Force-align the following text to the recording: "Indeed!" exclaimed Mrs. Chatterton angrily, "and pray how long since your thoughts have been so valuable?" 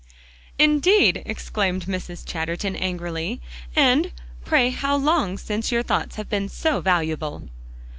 "Indeed!" 0.57 1.21
exclaimed 1.27 1.85
Mrs. 1.85 2.25
Chatterton 2.25 2.75
angrily, 2.75 3.39
"and 3.75 4.11
pray 4.43 4.71
how 4.71 4.95
long 4.95 5.37
since 5.37 5.71
your 5.71 5.83
thoughts 5.83 6.15
have 6.15 6.27
been 6.27 6.49
so 6.49 6.81
valuable?" 6.81 7.47